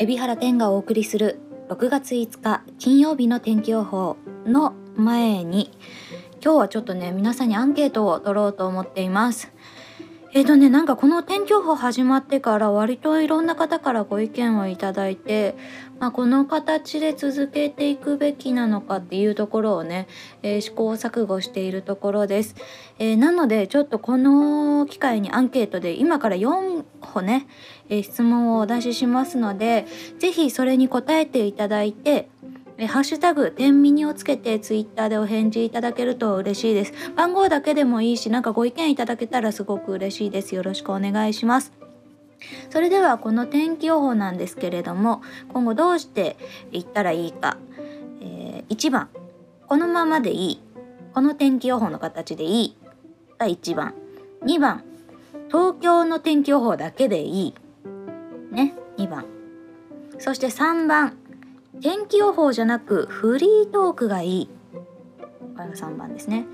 [0.00, 4.16] 海老原天がお送りする6月5日金曜日の天気予報
[4.46, 5.72] の前に
[6.40, 9.50] 今日はちょっとね皆さんにアンケートを取ろうと思っています。
[10.34, 15.56] えーとねなんかこの天気予報始まってから割といろんな方からご意見をいただいて、
[16.00, 20.06] まあ、この形で続けていくべきなのかっていうところをね、
[20.42, 22.56] えー、試行錯誤しているところです、
[22.98, 27.46] えー、なのでちょっとこの機会にアンケートで今から4歩ね、
[27.88, 29.86] え、質問をお出ししますので
[30.18, 32.28] 是非それに答えていただいて
[32.80, 36.92] えハッシュタグ天ミニをつけてツイッターでお返事いただけると嬉しいです。
[37.16, 40.54] 番号だけでもいいしなんかご意見いただけたらすごく嬉しいです。
[40.54, 41.72] よろしくお願いします。
[42.70, 46.36] それではこの天気予報なんですけれども今後どうして
[46.70, 47.58] いったらいいか、
[48.20, 49.08] えー、1番。
[49.66, 50.62] このままでいい。
[51.14, 52.76] この天気予報の形でいい。
[53.38, 53.94] が1番。
[54.44, 54.84] 2番。
[55.48, 57.54] 東京の天気予報だけでいい。
[58.52, 58.74] ね。
[58.98, 59.26] 2番。
[60.20, 61.18] そして3番。
[61.80, 64.50] 天気予報じゃなくフリートークがいい。
[65.56, 66.46] これが3番ですね、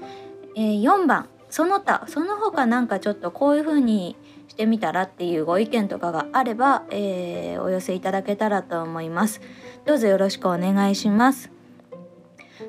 [0.57, 1.29] えー、4番。
[1.51, 2.05] その他。
[2.09, 4.17] その他なんかちょっとこういう風に
[4.49, 9.41] してみたらっていうご意見とかがあれば、えー、お寄せいただけたらと思います。
[9.85, 11.51] どうぞよろしくお願いします。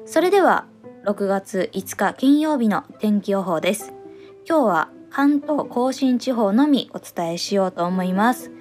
[0.06, 0.66] それでは
[1.06, 3.94] 6月5日金曜日の天気予報です。
[4.48, 8.52] 今日は関東甲信地方のみお伝えしようと思います。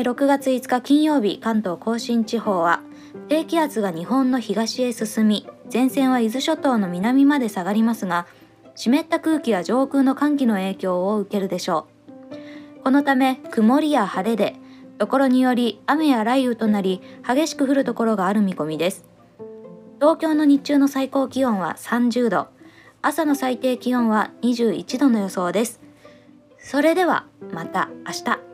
[0.00, 2.82] 6月5日金曜日関東甲信地方は
[3.28, 8.26] 低気圧が日本の東へ進み前線は伊豆諸島の南まで下がりますが
[8.74, 11.86] 湿った空気や上空の寒気の影響を受けるでしょ
[12.80, 12.82] う。
[12.82, 14.56] このため曇りや晴れで
[14.98, 19.04] ところにより雨や雷雨となり激しく降るところがある見込みです。
[20.00, 22.48] 東京の日中の最高気温は30度
[23.02, 25.80] 朝の最低気温は21度の予想です。
[26.58, 28.51] それではまた明日。